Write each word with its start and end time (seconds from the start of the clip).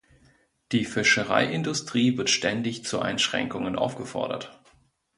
Die 0.71 0.83
Fischereiindustrie 0.85 2.17
wird 2.17 2.31
ständig 2.31 2.83
zu 2.83 2.99
Einschränkungen 3.01 3.75
aufgefordert. 3.75 4.59